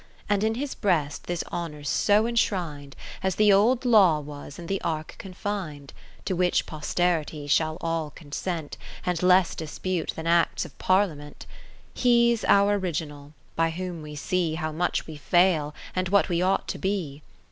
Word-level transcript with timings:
And 0.27 0.43
in 0.43 0.55
his 0.55 0.73
breast 0.73 1.27
this 1.27 1.43
Honour 1.51 1.83
's 1.83 1.89
so 1.91 2.25
enshrin'd. 2.25 2.95
As 3.21 3.35
the 3.35 3.53
old 3.53 3.85
Law 3.85 4.19
was 4.19 4.57
in 4.57 4.65
the 4.65 4.81
Ark 4.81 5.13
confin'd: 5.19 5.93
To 6.25 6.35
which 6.35 6.65
posterity 6.65 7.45
shall 7.45 7.77
all 7.81 8.09
consent. 8.09 8.77
And 9.05 9.21
less 9.21 9.53
dispute 9.53 10.13
than 10.15 10.25
Acts 10.25 10.65
of 10.65 10.75
Parliament. 10.79 11.45
60 11.93 12.01
He 12.09 12.35
's 12.35 12.43
our 12.45 12.79
original, 12.79 13.33
by 13.55 13.69
whom 13.69 14.01
we 14.01 14.15
see 14.15 14.55
How 14.55 14.71
much 14.71 15.05
we 15.05 15.17
fail, 15.17 15.75
and 15.95 16.09
what 16.09 16.29
we 16.29 16.41
ought 16.41 16.67
to 16.69 16.79
be. 16.79 17.21